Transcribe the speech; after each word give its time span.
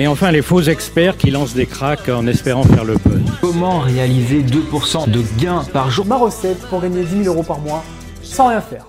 Et 0.00 0.08
enfin, 0.08 0.32
les 0.32 0.42
faux 0.42 0.60
experts 0.60 1.16
qui 1.16 1.30
lancent 1.30 1.54
des 1.54 1.66
cracks 1.66 2.08
en 2.08 2.26
espérant 2.26 2.64
faire 2.64 2.84
le 2.84 2.94
buzz. 2.94 3.22
Comment 3.40 3.78
réaliser 3.78 4.42
2% 4.42 5.08
de 5.08 5.22
gains 5.40 5.62
par 5.72 5.88
jour? 5.88 6.04
Ma 6.04 6.16
recette 6.16 6.58
pour 6.68 6.80
gagner 6.80 7.04
10 7.04 7.22
000 7.22 7.32
euros 7.32 7.44
par 7.44 7.60
mois 7.60 7.84
sans 8.20 8.48
rien 8.48 8.60
faire. 8.60 8.88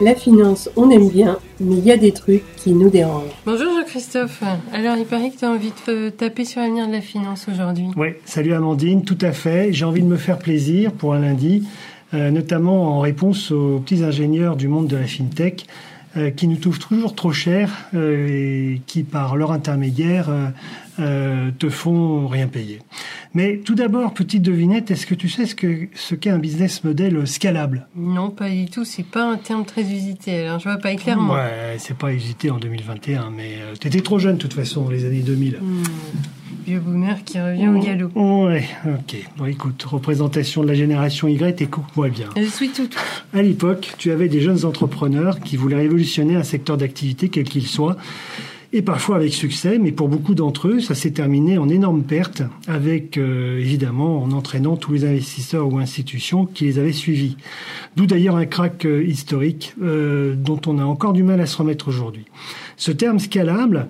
La 0.00 0.14
finance, 0.14 0.70
on 0.76 0.88
aime 0.88 1.10
bien, 1.10 1.38
mais 1.60 1.76
il 1.76 1.84
y 1.84 1.92
a 1.92 1.98
des 1.98 2.12
trucs 2.12 2.44
qui 2.56 2.72
nous 2.72 2.88
dérangent. 2.88 3.32
Bonjour 3.44 3.66
Jean-Christophe. 3.78 4.42
Alors, 4.72 4.96
il 4.96 5.04
paraît 5.04 5.28
que 5.28 5.38
tu 5.38 5.44
as 5.44 5.50
envie 5.50 5.72
de 5.86 6.08
taper 6.08 6.46
sur 6.46 6.62
l'avenir 6.62 6.86
de 6.86 6.92
la 6.92 7.02
finance 7.02 7.46
aujourd'hui. 7.52 7.88
Oui, 7.96 8.08
salut 8.24 8.54
Amandine, 8.54 9.04
tout 9.04 9.18
à 9.20 9.32
fait. 9.32 9.74
J'ai 9.74 9.84
envie 9.84 10.02
de 10.02 10.08
me 10.08 10.16
faire 10.16 10.38
plaisir 10.38 10.92
pour 10.92 11.12
un 11.12 11.20
lundi, 11.20 11.64
euh, 12.14 12.30
notamment 12.30 12.96
en 12.96 13.00
réponse 13.00 13.50
aux 13.50 13.80
petits 13.80 14.02
ingénieurs 14.02 14.56
du 14.56 14.68
monde 14.68 14.86
de 14.86 14.96
la 14.96 15.06
fintech 15.06 15.66
euh, 16.16 16.30
qui 16.30 16.48
nous 16.48 16.56
trouvent 16.56 16.78
toujours 16.78 17.14
trop 17.14 17.32
cher 17.32 17.70
euh, 17.94 18.26
et 18.28 18.80
qui, 18.86 19.02
par 19.02 19.36
leur 19.36 19.52
intermédiaire, 19.52 20.30
euh, 20.98 21.50
te 21.58 21.68
font 21.68 22.26
rien 22.26 22.46
payer. 22.46 22.80
Mais 23.34 23.58
tout 23.58 23.74
d'abord, 23.74 24.14
petite 24.14 24.42
devinette, 24.42 24.90
est-ce 24.90 25.06
que 25.06 25.14
tu 25.14 25.28
sais 25.28 25.44
ce 25.44 25.54
que 25.54 25.88
ce 25.94 26.14
qu'est 26.14 26.30
un 26.30 26.38
business 26.38 26.84
model 26.84 27.26
scalable? 27.26 27.86
Non, 27.96 28.30
pas 28.30 28.48
du 28.48 28.66
tout. 28.66 28.84
C'est 28.84 29.04
pas 29.04 29.30
un 29.30 29.36
terme 29.36 29.66
très 29.66 29.82
usité. 29.82 30.46
Alors, 30.46 30.58
je 30.58 30.68
vois 30.68 30.78
pas 30.78 30.94
clairement. 30.94 31.34
Ouais, 31.34 31.76
c'est 31.78 31.96
pas 31.96 32.12
usité 32.12 32.50
en 32.50 32.58
2021, 32.58 33.30
mais 33.30 33.58
tu 33.78 33.88
étais 33.88 34.00
trop 34.00 34.18
jeune 34.18 34.36
de 34.36 34.40
toute 34.40 34.54
façon 34.54 34.88
les 34.88 35.04
années 35.04 35.22
2000. 35.22 35.58
Hmm. 35.60 35.82
Vieux 36.66 36.80
boomer 36.80 37.22
qui 37.24 37.40
revient 37.40 37.68
au 37.68 37.78
galop. 37.78 38.10
Ouais, 38.16 38.64
ok. 38.84 39.16
Bon, 39.36 39.44
écoute, 39.44 39.80
représentation 39.84 40.64
de 40.64 40.68
la 40.68 40.74
génération 40.74 41.28
Y, 41.28 41.62
écoute-moi 41.62 42.08
bien. 42.08 42.28
Je 42.36 42.42
suis 42.42 42.70
tout. 42.70 42.88
À 43.32 43.40
l'époque, 43.40 43.94
tu 43.98 44.10
avais 44.10 44.28
des 44.28 44.40
jeunes 44.40 44.64
entrepreneurs 44.64 45.38
qui 45.38 45.56
voulaient 45.56 45.76
révolutionner 45.76 46.34
un 46.34 46.42
secteur 46.42 46.76
d'activité, 46.76 47.28
quel 47.28 47.44
qu'il 47.44 47.68
soit, 47.68 47.96
et 48.72 48.82
parfois 48.82 49.14
avec 49.14 49.32
succès, 49.32 49.78
mais 49.78 49.92
pour 49.92 50.08
beaucoup 50.08 50.34
d'entre 50.34 50.66
eux, 50.66 50.80
ça 50.80 50.96
s'est 50.96 51.12
terminé 51.12 51.56
en 51.56 51.68
énorme 51.68 52.02
perte, 52.02 52.42
avec 52.66 53.16
euh, 53.16 53.60
évidemment 53.60 54.22
en 54.22 54.32
entraînant 54.32 54.76
tous 54.76 54.92
les 54.92 55.04
investisseurs 55.04 55.72
ou 55.72 55.78
institutions 55.78 56.46
qui 56.46 56.64
les 56.64 56.80
avaient 56.80 56.92
suivis. 56.92 57.36
D'où 57.94 58.06
d'ailleurs 58.06 58.34
un 58.34 58.44
crack 58.44 58.84
euh, 58.84 59.04
historique 59.04 59.74
euh, 59.80 60.34
dont 60.34 60.60
on 60.66 60.80
a 60.80 60.84
encore 60.84 61.12
du 61.12 61.22
mal 61.22 61.40
à 61.40 61.46
se 61.46 61.56
remettre 61.56 61.86
aujourd'hui. 61.86 62.24
Ce 62.76 62.90
terme 62.90 63.20
scalable, 63.20 63.88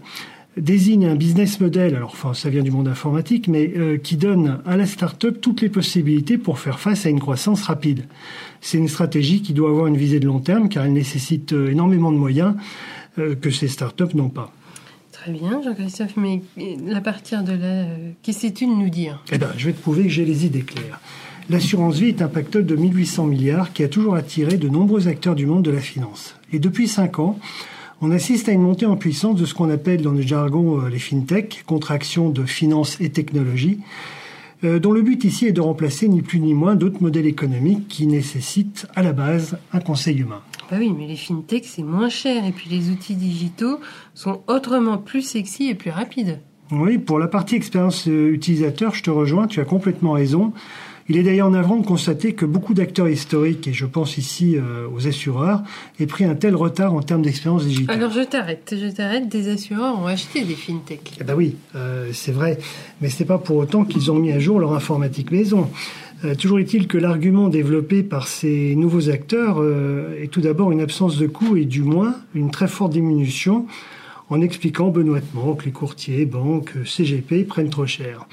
désigne 0.56 1.06
un 1.06 1.14
business 1.14 1.60
model, 1.60 1.94
alors 1.94 2.10
enfin 2.12 2.34
ça 2.34 2.48
vient 2.48 2.62
du 2.62 2.70
monde 2.70 2.88
informatique, 2.88 3.48
mais 3.48 3.72
euh, 3.76 3.98
qui 3.98 4.16
donne 4.16 4.60
à 4.66 4.76
la 4.76 4.86
start-up 4.86 5.38
toutes 5.40 5.60
les 5.60 5.68
possibilités 5.68 6.38
pour 6.38 6.58
faire 6.58 6.80
face 6.80 7.06
à 7.06 7.10
une 7.10 7.20
croissance 7.20 7.62
rapide. 7.62 8.04
C'est 8.60 8.78
une 8.78 8.88
stratégie 8.88 9.42
qui 9.42 9.52
doit 9.52 9.70
avoir 9.70 9.86
une 9.86 9.96
visée 9.96 10.20
de 10.20 10.26
long 10.26 10.40
terme 10.40 10.68
car 10.68 10.84
elle 10.84 10.92
nécessite 10.92 11.52
euh, 11.52 11.70
énormément 11.70 12.10
de 12.10 12.16
moyens 12.16 12.54
euh, 13.18 13.34
que 13.34 13.50
ces 13.50 13.68
start-up 13.68 14.14
n'ont 14.14 14.30
pas. 14.30 14.52
Très 15.12 15.32
bien, 15.32 15.60
Jean-Christophe, 15.62 16.16
mais 16.16 16.42
à 16.94 17.00
partir 17.00 17.42
de 17.42 17.52
là, 17.52 17.86
qu'est-ce 18.22 18.46
que 18.46 18.52
tu 18.52 18.66
de 18.66 18.70
nous 18.70 18.90
dire? 18.90 19.22
Eh 19.32 19.38
bien, 19.38 19.48
je 19.56 19.66
vais 19.66 19.72
te 19.72 19.80
prouver 19.80 20.04
que 20.04 20.08
j'ai 20.08 20.24
les 20.24 20.46
idées 20.46 20.62
claires. 20.62 21.00
L'assurance 21.48 21.98
vie 21.98 22.08
est 22.08 22.22
un 22.22 22.28
pactole 22.28 22.66
de 22.66 22.76
1800 22.76 23.26
milliards 23.26 23.72
qui 23.72 23.82
a 23.82 23.88
toujours 23.88 24.14
attiré 24.14 24.56
de 24.56 24.68
nombreux 24.68 25.08
acteurs 25.08 25.34
du 25.34 25.46
monde 25.46 25.64
de 25.64 25.70
la 25.70 25.80
finance. 25.80 26.36
Et 26.52 26.58
depuis 26.58 26.86
5 26.86 27.18
ans, 27.18 27.38
on 28.02 28.10
assiste 28.10 28.48
à 28.48 28.52
une 28.52 28.62
montée 28.62 28.86
en 28.86 28.96
puissance 28.96 29.36
de 29.36 29.44
ce 29.44 29.54
qu'on 29.54 29.70
appelle 29.70 30.02
dans 30.02 30.12
le 30.12 30.20
jargon 30.20 30.80
euh, 30.80 30.88
les 30.88 30.98
fintech, 30.98 31.64
contraction 31.66 32.28
de 32.30 32.44
finance 32.44 33.00
et 33.00 33.10
technologie, 33.10 33.80
euh, 34.64 34.78
dont 34.78 34.92
le 34.92 35.02
but 35.02 35.24
ici 35.24 35.46
est 35.46 35.52
de 35.52 35.60
remplacer 35.60 36.08
ni 36.08 36.22
plus 36.22 36.40
ni 36.40 36.54
moins 36.54 36.76
d'autres 36.76 37.02
modèles 37.02 37.26
économiques 37.26 37.88
qui 37.88 38.06
nécessitent 38.06 38.86
à 38.94 39.02
la 39.02 39.12
base 39.12 39.58
un 39.72 39.80
conseil 39.80 40.18
humain. 40.18 40.42
Bah 40.70 40.76
oui, 40.78 40.92
mais 40.96 41.06
les 41.06 41.16
fintech 41.16 41.64
c'est 41.64 41.82
moins 41.82 42.08
cher 42.08 42.44
et 42.44 42.52
puis 42.52 42.68
les 42.68 42.90
outils 42.90 43.14
digitaux 43.14 43.80
sont 44.14 44.42
autrement 44.46 44.98
plus 44.98 45.22
sexy 45.22 45.68
et 45.68 45.74
plus 45.74 45.90
rapides. 45.90 46.40
Oui, 46.72 46.98
pour 46.98 47.18
la 47.18 47.28
partie 47.28 47.54
expérience 47.54 48.08
euh, 48.08 48.32
utilisateur, 48.32 48.94
je 48.94 49.02
te 49.02 49.10
rejoins, 49.10 49.46
tu 49.46 49.60
as 49.60 49.64
complètement 49.64 50.12
raison. 50.12 50.52
Il 51.08 51.16
est 51.16 51.22
d'ailleurs 51.22 51.50
navrant 51.50 51.76
de 51.76 51.86
constater 51.86 52.32
que 52.32 52.44
beaucoup 52.44 52.74
d'acteurs 52.74 53.08
historiques, 53.08 53.68
et 53.68 53.72
je 53.72 53.86
pense 53.86 54.18
ici 54.18 54.56
euh, 54.56 54.88
aux 54.92 55.06
assureurs, 55.06 55.62
aient 56.00 56.06
pris 56.06 56.24
un 56.24 56.34
tel 56.34 56.56
retard 56.56 56.94
en 56.94 57.02
termes 57.02 57.22
d'expérience 57.22 57.64
digitale. 57.64 57.96
Alors 57.96 58.10
je 58.10 58.22
t'arrête, 58.22 58.74
je 58.76 58.88
t'arrête, 58.88 59.28
des 59.28 59.48
assureurs 59.48 60.00
ont 60.00 60.06
acheté 60.06 60.42
des 60.42 60.54
fintech. 60.54 61.12
Eh 61.20 61.24
ben 61.24 61.34
oui, 61.34 61.54
euh, 61.76 62.10
c'est 62.12 62.32
vrai, 62.32 62.58
mais 63.00 63.08
ce 63.08 63.20
n'est 63.20 63.26
pas 63.26 63.38
pour 63.38 63.56
autant 63.56 63.84
qu'ils 63.84 64.10
ont 64.10 64.16
mis 64.16 64.32
à 64.32 64.40
jour 64.40 64.58
leur 64.58 64.72
informatique 64.72 65.30
maison. 65.30 65.70
Euh, 66.24 66.34
toujours 66.34 66.58
est-il 66.58 66.88
que 66.88 66.98
l'argument 66.98 67.48
développé 67.48 68.02
par 68.02 68.26
ces 68.26 68.74
nouveaux 68.74 69.08
acteurs 69.08 69.62
est 70.20 70.28
tout 70.28 70.40
d'abord 70.40 70.72
une 70.72 70.80
absence 70.80 71.18
de 71.18 71.26
coût 71.28 71.56
et 71.56 71.66
du 71.66 71.82
moins 71.82 72.16
une 72.34 72.50
très 72.50 72.68
forte 72.68 72.92
diminution 72.92 73.66
en 74.28 74.40
expliquant 74.40 74.88
benoîtement 74.88 75.54
que 75.54 75.66
les 75.66 75.72
courtiers, 75.72 76.26
banques, 76.26 76.72
CGP 76.84 77.44
prennent 77.44 77.70
trop 77.70 77.86
cher. 77.86 78.26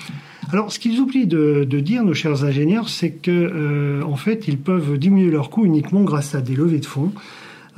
Alors, 0.51 0.71
ce 0.71 0.79
qu'ils 0.79 0.99
oublient 0.99 1.27
de, 1.27 1.63
dire, 1.79 2.03
nos 2.03 2.13
chers 2.13 2.43
ingénieurs, 2.43 2.89
c'est 2.89 3.11
que 3.11 3.31
euh, 3.31 4.03
en 4.03 4.15
fait, 4.15 4.47
ils 4.47 4.57
peuvent 4.57 4.97
diminuer 4.97 5.31
leurs 5.31 5.49
coûts 5.49 5.65
uniquement 5.65 6.01
grâce 6.01 6.35
à 6.35 6.41
des 6.41 6.55
levées 6.55 6.79
de 6.79 6.85
fonds. 6.85 7.11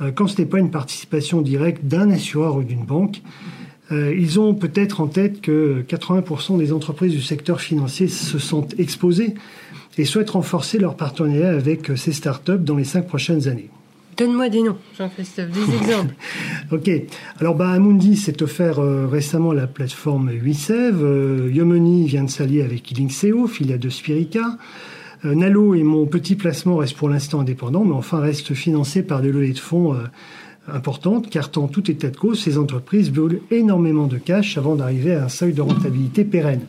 Euh, 0.00 0.10
quand 0.12 0.26
ce 0.26 0.40
n'est 0.40 0.46
pas 0.46 0.58
une 0.58 0.70
participation 0.70 1.42
directe 1.42 1.84
d'un 1.84 2.10
assureur 2.10 2.56
ou 2.56 2.62
d'une 2.62 2.84
banque, 2.84 3.22
euh, 3.92 4.14
ils 4.18 4.40
ont 4.40 4.54
peut-être 4.54 5.00
en 5.00 5.06
tête 5.06 5.40
que 5.40 5.84
80% 5.88 6.58
des 6.58 6.72
entreprises 6.72 7.12
du 7.12 7.22
secteur 7.22 7.60
financier 7.60 8.08
se 8.08 8.38
sentent 8.38 8.74
exposées 8.78 9.34
et 9.96 10.04
souhaitent 10.04 10.30
renforcer 10.30 10.78
leur 10.78 10.96
partenariat 10.96 11.50
avec 11.50 11.96
ces 11.96 12.12
startups 12.12 12.58
dans 12.58 12.76
les 12.76 12.84
cinq 12.84 13.06
prochaines 13.06 13.48
années. 13.48 13.70
Donne-moi 14.16 14.48
des 14.48 14.62
noms, 14.62 14.78
Jean-Christophe, 14.96 15.50
des 15.50 15.76
exemples. 15.76 16.14
ok. 16.72 16.90
Alors, 17.38 17.54
bah, 17.54 17.68
Amundi 17.68 18.16
s'est 18.16 18.42
offert 18.42 18.78
euh, 18.78 19.06
récemment 19.06 19.52
la 19.52 19.66
plateforme 19.66 20.30
8sev. 20.30 20.94
Euh, 21.02 21.50
Yomoni 21.52 22.06
vient 22.06 22.24
de 22.24 22.30
s'allier 22.30 22.62
avec 22.62 22.90
Ilingseo, 22.90 23.46
filiale 23.46 23.78
de 23.78 23.90
Spirica. 23.90 24.56
Euh, 25.26 25.34
Nalo 25.34 25.74
et 25.74 25.82
mon 25.82 26.06
petit 26.06 26.34
placement 26.34 26.76
restent 26.76 26.96
pour 26.96 27.10
l'instant 27.10 27.40
indépendants, 27.40 27.84
mais 27.84 27.94
enfin 27.94 28.18
restent 28.18 28.54
financés 28.54 29.02
par 29.02 29.20
des 29.20 29.30
levées 29.30 29.52
de 29.52 29.58
fonds 29.58 29.94
importantes, 30.66 31.28
car 31.28 31.50
en 31.56 31.68
tout 31.68 31.90
état 31.90 32.08
de 32.08 32.16
cause, 32.16 32.40
ces 32.40 32.56
entreprises 32.56 33.12
veulent 33.12 33.40
énormément 33.50 34.06
de 34.06 34.16
cash 34.16 34.56
avant 34.56 34.76
d'arriver 34.76 35.14
à 35.14 35.24
un 35.24 35.28
seuil 35.28 35.52
de 35.52 35.60
rentabilité 35.60 36.24
pérenne. 36.24 36.66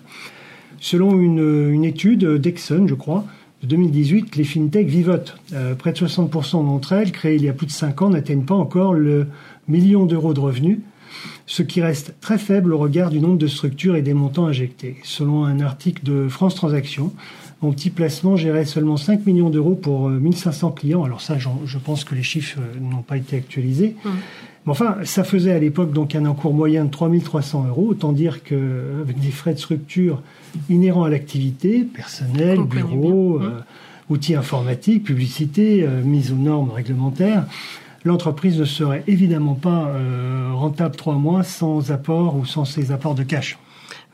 Selon 0.82 1.18
une, 1.18 1.72
une 1.72 1.86
étude 1.86 2.26
d'Exxon, 2.26 2.88
je 2.88 2.94
crois, 2.94 3.26
2018, 3.68 4.36
les 4.36 4.44
fintechs 4.44 4.88
vivotent. 4.88 5.38
Euh, 5.54 5.76
près 5.76 5.92
de 5.92 5.98
60% 5.98 6.66
d'entre 6.66 6.94
elles, 6.94 7.12
créées 7.12 7.36
il 7.36 7.44
y 7.44 7.50
a 7.50 7.54
plus 7.54 7.68
de 7.68 7.72
5 7.72 8.02
ans, 8.02 8.10
n'atteignent 8.10 8.46
pas 8.46 8.56
encore 8.56 8.94
le 8.94 9.28
million 9.68 10.06
d'euros 10.06 10.34
de 10.34 10.40
revenus, 10.40 10.80
ce 11.46 11.64
qui 11.64 11.82
reste 11.82 12.16
très 12.22 12.38
faible 12.38 12.74
au 12.74 12.78
regard 12.78 13.10
du 13.10 13.20
nombre 13.20 13.38
de 13.38 13.48
structures 13.48 13.96
et 13.96 14.02
des 14.02 14.14
montants 14.14 14.48
injectés. 14.48 14.98
Selon 15.04 15.46
un 15.46 15.60
article 15.60 16.04
de 16.04 16.28
France 16.28 16.56
Transactions, 16.56 17.14
mon 17.62 17.72
petit 17.72 17.90
placement 17.90 18.36
gérait 18.36 18.66
seulement 18.66 18.98
5 18.98 19.26
millions 19.26 19.50
d'euros 19.50 19.76
pour 19.76 20.10
1500 20.10 20.68
euh, 20.68 20.72
clients. 20.72 21.04
Alors 21.04 21.22
ça, 21.22 21.38
je 21.38 21.78
pense 21.78 22.04
que 22.04 22.14
les 22.14 22.24
chiffres 22.24 22.60
euh, 22.60 22.80
n'ont 22.80 23.02
pas 23.02 23.18
été 23.18 23.36
actualisés. 23.36 23.96
Mmh. 24.04 24.10
Mais 24.66 24.72
enfin, 24.72 24.98
ça 25.04 25.24
faisait 25.24 25.54
à 25.54 25.60
l'époque 25.60 25.92
donc 25.92 26.14
un 26.14 26.26
encours 26.26 26.54
moyen 26.54 26.86
de 26.86 26.92
3300 26.92 27.68
euros. 27.68 27.88
Autant 27.90 28.12
dire 28.12 28.44
qu'avec 28.44 29.20
des 29.20 29.32
frais 29.32 29.54
de 29.54 29.60
structure 29.60 30.22
inhérents 30.70 31.06
à 31.06 31.10
l'activité, 31.10 31.84
personnel, 31.84 32.60
bureau, 32.64 33.42
euh, 33.42 33.60
outils 34.10 34.36
informatiques, 34.36 35.06
publicité, 35.06 35.88
mise 36.04 36.32
aux 36.32 36.36
normes 36.36 36.72
réglementaires, 36.72 37.46
l'entreprise 38.04 38.60
ne 38.60 38.66
serait 38.66 39.04
évidemment 39.08 39.56
pas 39.56 39.92
rentable 40.54 40.96
trois 40.96 41.16
mois 41.16 41.44
sans 41.44 41.92
apport 41.92 42.38
ou 42.38 42.46
sans 42.46 42.64
ses 42.64 42.92
apports 42.92 43.16
de 43.16 43.24
cash. 43.24 43.58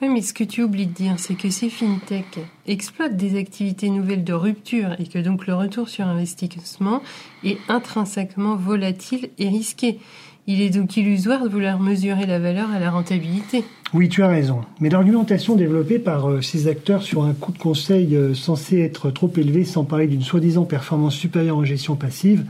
Oui, 0.04 0.10
mais 0.10 0.22
ce 0.22 0.34
que 0.34 0.44
tu 0.44 0.62
oublies 0.64 0.88
de 0.88 0.92
dire, 0.92 1.14
c'est 1.18 1.36
que 1.36 1.50
ces 1.50 1.70
fintechs 1.70 2.42
exploitent 2.68 3.16
des 3.16 3.40
activités 3.40 3.90
nouvelles 3.90 4.26
de 4.26 4.34
rupture 4.34 4.98
et 5.00 5.08
que 5.08 5.18
donc 5.18 5.48
le 5.48 5.56
retour 5.56 5.88
sur 5.88 6.06
investissement 6.06 7.02
est 7.46 7.58
intrinsèquement 7.70 8.58
volatile 8.58 9.30
et 9.40 9.48
risqué. 9.48 10.00
Il 10.46 10.62
est 10.62 10.72
donc 10.72 10.98
illusoire 10.98 11.46
de 11.46 11.48
vouloir 11.48 11.80
mesurer 11.80 12.26
la 12.26 12.38
valeur 12.38 12.70
à 12.72 12.80
la 12.80 12.92
rentabilité. 12.92 13.64
Oui, 13.94 14.10
tu 14.10 14.24
as 14.24 14.28
raison. 14.28 14.60
Mais 14.82 14.90
l'argumentation 14.90 15.56
développée 15.56 16.00
par 16.00 16.30
euh, 16.30 16.42
ces 16.42 16.68
acteurs 16.68 17.02
sur 17.02 17.24
un 17.24 17.32
coût 17.32 17.54
de 17.54 17.58
conseil 17.58 18.14
euh, 18.14 18.34
censé 18.34 18.82
être 18.82 19.10
trop 19.10 19.32
élevé, 19.38 19.64
sans 19.64 19.86
parler 19.86 20.08
d'une 20.08 20.22
soi-disant 20.22 20.66
performance 20.66 21.16
supérieure 21.16 21.56
en 21.56 21.64
gestion 21.64 21.96
passive, 21.96 22.44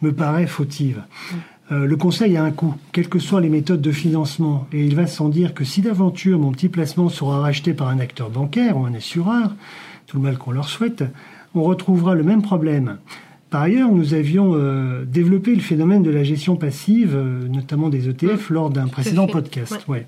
me 0.00 0.14
paraît 0.14 0.46
fautive. 0.46 1.02
Mm. 1.32 1.36
Euh, 1.70 1.86
le 1.86 1.96
conseil 1.96 2.36
a 2.36 2.44
un 2.44 2.50
coût, 2.50 2.74
quelles 2.92 3.08
que 3.08 3.18
soient 3.18 3.40
les 3.40 3.48
méthodes 3.48 3.82
de 3.82 3.92
financement, 3.92 4.66
et 4.72 4.84
il 4.84 4.94
va 4.96 5.06
sans 5.06 5.28
dire 5.28 5.54
que 5.54 5.64
si 5.64 5.82
d'aventure 5.82 6.38
mon 6.38 6.52
petit 6.52 6.68
placement 6.68 7.08
sera 7.08 7.40
racheté 7.40 7.74
par 7.74 7.88
un 7.88 7.98
acteur 7.98 8.30
bancaire 8.30 8.76
ou 8.78 8.86
un 8.86 8.94
assureur, 8.94 9.54
tout 10.06 10.16
le 10.16 10.22
mal 10.22 10.38
qu'on 10.38 10.52
leur 10.52 10.68
souhaite, 10.68 11.04
on 11.54 11.62
retrouvera 11.62 12.14
le 12.14 12.24
même 12.24 12.42
problème. 12.42 12.98
Par 13.50 13.62
ailleurs, 13.62 13.90
nous 13.90 14.12
avions 14.12 14.52
euh, 14.54 15.04
développé 15.06 15.54
le 15.54 15.62
phénomène 15.62 16.02
de 16.02 16.10
la 16.10 16.22
gestion 16.22 16.56
passive, 16.56 17.14
euh, 17.14 17.48
notamment 17.48 17.88
des 17.88 18.08
ETF, 18.08 18.50
lors 18.50 18.68
d'un 18.68 18.88
précédent 18.88 19.26
podcast. 19.26 19.78
Ouais. 19.88 20.06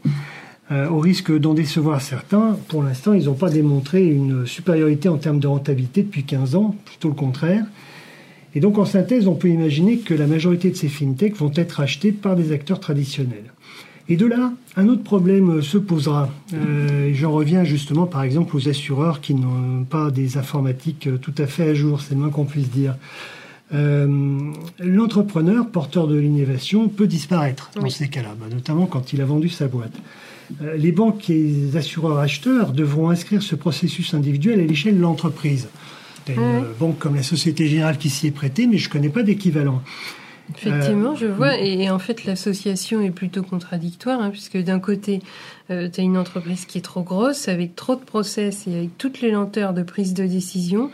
Euh, 0.71 0.89
au 0.89 0.99
risque 0.99 1.37
d'en 1.37 1.55
décevoir 1.55 2.03
certains, 2.03 2.57
pour 2.69 2.83
l'instant, 2.83 3.15
ils 3.15 3.25
n'ont 3.25 3.35
pas 3.35 3.49
démontré 3.49 4.07
une 4.07 4.47
supériorité 4.47 5.09
en 5.09 5.17
termes 5.17 5.41
de 5.41 5.47
rentabilité 5.47 6.03
depuis 6.03 6.25
15 6.25 6.55
ans, 6.55 6.77
plutôt 6.85 7.09
le 7.09 7.15
contraire. 7.15 7.65
Et 8.55 8.61
donc, 8.61 8.79
en 8.79 8.85
synthèse, 8.85 9.29
on 9.29 9.35
peut 9.35 9.49
imaginer 9.49 9.99
que 9.99 10.15
la 10.15 10.27
majorité 10.27 10.71
de 10.71 10.77
ces 10.77 10.89
fintechs 10.89 11.37
vont 11.37 11.53
être 11.55 11.81
achetés 11.81 12.13
par 12.13 12.37
des 12.37 12.53
acteurs 12.53 12.81
traditionnels. 12.81 13.53
Et 14.09 14.17
de 14.17 14.27
là, 14.27 14.53
un 14.77 14.89
autre 14.89 15.05
problème 15.05 15.63
se 15.63 15.79
posera. 15.79 16.31
Euh, 16.53 17.13
J'en 17.15 17.31
reviens 17.31 17.63
justement, 17.63 18.07
par 18.07 18.25
exemple, 18.25 18.57
aux 18.57 18.69
assureurs 18.69 19.21
qui 19.21 19.35
n'ont 19.35 19.85
pas 19.85 20.11
des 20.11 20.37
informatiques 20.37 21.07
euh, 21.07 21.17
tout 21.17 21.35
à 21.39 21.47
fait 21.47 21.69
à 21.71 21.75
jour, 21.75 22.01
c'est 22.01 22.15
le 22.15 22.21
moins 22.21 22.31
qu'on 22.31 22.45
puisse 22.45 22.71
dire. 22.71 22.97
Euh, 23.73 24.41
L'entrepreneur, 24.81 25.69
porteur 25.69 26.09
de 26.09 26.17
l'innovation, 26.17 26.89
peut 26.89 27.07
disparaître 27.07 27.71
dans 27.77 27.89
ces 27.89 28.09
cas-là, 28.09 28.35
bah, 28.39 28.47
notamment 28.53 28.87
quand 28.87 29.13
il 29.13 29.21
a 29.21 29.25
vendu 29.25 29.49
sa 29.49 29.69
boîte. 29.69 29.95
Euh, 30.63 30.77
les 30.77 30.93
banques 30.93 31.31
et 31.31 31.43
les 31.43 31.77
assureurs 31.77 32.19
acheteurs 32.19 32.73
devront 32.73 33.11
inscrire 33.11 33.43
ce 33.43 33.55
processus 33.55 34.15
individuel 34.15 34.61
à 34.61 34.65
l'échelle 34.65 34.97
de 34.97 35.03
l'entreprise. 35.03 35.69
Une 36.35 36.41
Ouais. 36.41 36.61
euh, 36.63 36.73
banque 36.79 36.99
comme 36.99 37.15
la 37.17 37.23
Société 37.23 37.67
Générale 37.67 37.99
qui 37.99 38.11
s'y 38.11 38.27
est 38.27 38.31
prêtée, 38.33 38.67
mais 38.67 38.79
je 38.79 38.89
ne 38.89 38.93
connais 38.93 39.09
pas 39.09 39.23
d'équivalent. 39.23 39.83
Effectivement, 40.57 41.13
Euh, 41.13 41.17
je 41.21 41.27
vois. 41.27 41.59
Et, 41.61 41.83
et 41.85 41.91
en 41.91 41.99
fait, 42.01 42.25
l'association 42.25 43.01
est 43.03 43.11
plutôt 43.13 43.43
contradictoire, 43.43 44.21
hein, 44.21 44.31
puisque 44.31 44.57
d'un 44.59 44.81
côté, 44.81 45.21
tu 45.69 45.73
as 45.75 46.03
une 46.03 46.17
entreprise 46.17 46.65
qui 46.65 46.79
est 46.79 46.83
trop 46.83 47.03
grosse, 47.03 47.47
avec 47.49 47.77
trop 47.77 47.95
de 47.95 48.01
process 48.01 48.67
et 48.67 48.75
avec 48.77 48.99
toutes 48.99 49.21
les 49.21 49.31
lenteurs 49.31 49.73
de 49.75 49.83
prise 49.85 50.13
de 50.15 50.27
décision. 50.27 50.91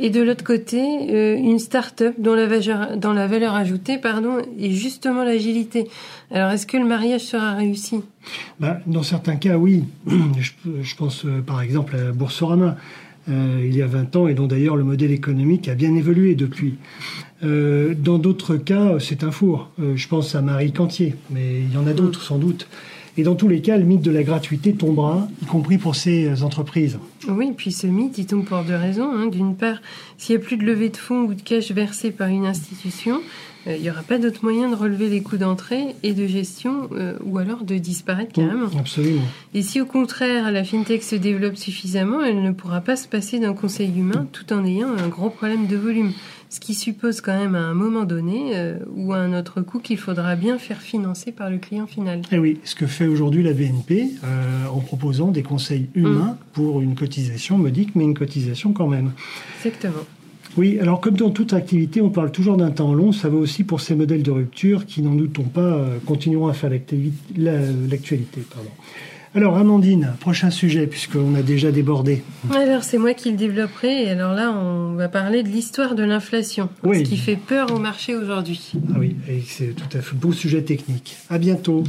Et 0.00 0.10
de 0.10 0.20
l'autre 0.22 0.44
côté, 0.44 0.80
euh, 1.10 1.34
une 1.36 1.58
start-up 1.58 2.14
dont 2.18 2.34
la 2.34 2.46
valeur, 2.46 2.96
dans 2.96 3.12
la 3.12 3.26
valeur 3.26 3.54
ajoutée 3.56 3.98
pardon, 3.98 4.38
est 4.58 4.70
justement 4.70 5.24
l'agilité. 5.24 5.88
Alors, 6.32 6.50
est-ce 6.52 6.66
que 6.68 6.76
le 6.76 6.84
mariage 6.84 7.22
sera 7.22 7.54
réussi? 7.54 8.00
Bah, 8.60 8.78
dans 8.86 9.02
certains 9.02 9.34
cas, 9.36 9.56
oui. 9.56 9.84
Je, 10.38 10.50
je 10.82 10.94
pense 10.96 11.24
euh, 11.24 11.40
par 11.40 11.60
exemple 11.62 11.96
à 11.96 12.12
Boursorama, 12.12 12.76
euh, 13.28 13.62
il 13.64 13.76
y 13.76 13.82
a 13.82 13.86
20 13.86 14.16
ans, 14.16 14.28
et 14.28 14.34
dont 14.34 14.46
d'ailleurs 14.46 14.76
le 14.76 14.84
modèle 14.84 15.12
économique 15.12 15.68
a 15.68 15.74
bien 15.74 15.94
évolué 15.94 16.34
depuis. 16.34 16.74
Euh, 17.44 17.94
dans 17.96 18.18
d'autres 18.18 18.56
cas, 18.56 18.98
c'est 18.98 19.22
un 19.22 19.30
four. 19.30 19.70
Euh, 19.80 19.96
je 19.96 20.08
pense 20.08 20.34
à 20.34 20.42
Marie 20.42 20.72
Cantier, 20.72 21.14
mais 21.30 21.60
il 21.60 21.72
y 21.72 21.76
en 21.76 21.86
a 21.86 21.92
d'autres 21.92 22.22
sans 22.22 22.38
doute. 22.38 22.66
Et 23.16 23.24
dans 23.24 23.34
tous 23.34 23.48
les 23.48 23.60
cas, 23.60 23.76
le 23.76 23.84
mythe 23.84 24.02
de 24.02 24.12
la 24.12 24.22
gratuité 24.22 24.74
tombera, 24.74 25.26
y 25.42 25.46
compris 25.46 25.76
pour 25.76 25.96
ces 25.96 26.44
entreprises. 26.44 26.98
Oui, 27.28 27.52
puis 27.56 27.72
ce 27.72 27.88
mythe, 27.88 28.16
il 28.18 28.26
tombe 28.26 28.44
pour 28.44 28.62
deux 28.62 28.76
raisons. 28.76 29.10
hein. 29.12 29.26
D'une 29.26 29.56
part, 29.56 29.82
s'il 30.18 30.36
n'y 30.36 30.42
a 30.42 30.44
plus 30.44 30.56
de 30.56 30.64
levée 30.64 30.88
de 30.88 30.96
fonds 30.96 31.22
ou 31.22 31.34
de 31.34 31.42
cash 31.42 31.72
versé 31.72 32.12
par 32.12 32.28
une 32.28 32.46
institution, 32.46 33.20
euh, 33.66 33.76
il 33.76 33.82
n'y 33.82 33.90
aura 33.90 34.02
pas 34.02 34.18
d'autre 34.18 34.40
moyen 34.42 34.70
de 34.70 34.74
relever 34.74 35.08
les 35.08 35.22
coûts 35.22 35.36
d'entrée 35.36 35.96
et 36.02 36.12
de 36.12 36.26
gestion, 36.26 36.88
euh, 36.92 37.14
ou 37.24 37.38
alors 37.38 37.64
de 37.64 37.76
disparaître 37.76 38.32
carrément. 38.32 38.68
Absolument. 38.78 39.22
Et 39.54 39.62
si 39.62 39.80
au 39.80 39.86
contraire 39.86 40.50
la 40.52 40.64
fintech 40.64 41.02
se 41.02 41.16
développe 41.16 41.56
suffisamment, 41.56 42.22
elle 42.22 42.42
ne 42.42 42.52
pourra 42.52 42.80
pas 42.80 42.96
se 42.96 43.08
passer 43.08 43.38
d'un 43.38 43.54
conseil 43.54 43.92
humain 43.98 44.26
tout 44.32 44.52
en 44.52 44.64
ayant 44.64 44.90
un 44.96 45.08
gros 45.08 45.30
problème 45.30 45.66
de 45.66 45.76
volume. 45.76 46.12
Ce 46.50 46.60
qui 46.60 46.72
suppose 46.72 47.20
quand 47.20 47.36
même 47.36 47.54
à 47.54 47.60
un 47.60 47.74
moment 47.74 48.04
donné 48.04 48.52
euh, 48.54 48.78
ou 48.94 49.12
à 49.12 49.18
un 49.18 49.38
autre 49.38 49.60
coût 49.60 49.80
qu'il 49.80 49.98
faudra 49.98 50.34
bien 50.34 50.56
faire 50.56 50.80
financer 50.80 51.30
par 51.30 51.50
le 51.50 51.58
client 51.58 51.86
final. 51.86 52.22
Et 52.32 52.38
oui, 52.38 52.58
ce 52.64 52.74
que 52.74 52.86
fait 52.86 53.06
aujourd'hui 53.06 53.42
la 53.42 53.52
BNP 53.52 54.12
en 54.72 54.80
proposant 54.80 55.30
des 55.30 55.42
conseils 55.42 55.90
humains 55.94 56.38
pour 56.54 56.80
une 56.80 56.94
cotisation 56.94 57.58
modique, 57.58 57.90
mais 57.94 58.04
une 58.04 58.16
cotisation 58.16 58.72
quand 58.72 58.86
même. 58.86 59.12
Exactement. 59.58 60.04
Oui, 60.58 60.78
alors 60.80 61.00
comme 61.00 61.16
dans 61.16 61.30
toute 61.30 61.52
activité, 61.52 62.00
on 62.00 62.10
parle 62.10 62.32
toujours 62.32 62.56
d'un 62.56 62.72
temps 62.72 62.92
long, 62.92 63.12
ça 63.12 63.28
vaut 63.28 63.38
aussi 63.38 63.62
pour 63.62 63.80
ces 63.80 63.94
modèles 63.94 64.24
de 64.24 64.32
rupture 64.32 64.86
qui, 64.86 65.02
n'en 65.02 65.14
doutons 65.14 65.44
pas, 65.44 65.60
euh, 65.60 65.98
continueront 66.04 66.48
à 66.48 66.52
faire 66.52 66.68
l'actualité. 67.36 68.40
Alors 69.36 69.56
Amandine, 69.56 70.14
prochain 70.18 70.50
sujet, 70.50 70.88
puisqu'on 70.88 71.36
a 71.36 71.42
déjà 71.42 71.70
débordé. 71.70 72.24
Alors 72.52 72.82
c'est 72.82 72.98
moi 72.98 73.14
qui 73.14 73.30
le 73.30 73.36
développerai 73.36 74.04
et 74.04 74.10
alors 74.10 74.32
là 74.32 74.52
on 74.52 74.94
va 74.94 75.08
parler 75.08 75.44
de 75.44 75.48
l'histoire 75.48 75.94
de 75.94 76.02
l'inflation, 76.02 76.70
Oui. 76.82 77.04
ce 77.04 77.10
qui 77.10 77.18
fait 77.18 77.36
peur 77.36 77.72
au 77.72 77.78
marché 77.78 78.16
aujourd'hui. 78.16 78.72
Ah 78.92 78.96
oui, 78.98 79.14
et 79.28 79.42
c'est 79.46 79.76
tout 79.76 79.96
à 79.96 80.00
fait 80.00 80.16
beau 80.16 80.32
sujet 80.32 80.62
technique. 80.62 81.16
À 81.30 81.38
bientôt. 81.38 81.84